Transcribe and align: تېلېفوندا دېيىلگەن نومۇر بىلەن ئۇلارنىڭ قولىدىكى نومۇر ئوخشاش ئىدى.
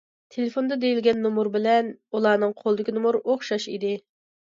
تېلېفوندا 0.35 0.77
دېيىلگەن 0.83 1.19
نومۇر 1.25 1.49
بىلەن 1.55 1.91
ئۇلارنىڭ 2.19 2.55
قولىدىكى 2.63 2.95
نومۇر 2.97 3.19
ئوخشاش 3.21 3.69
ئىدى. 3.75 3.93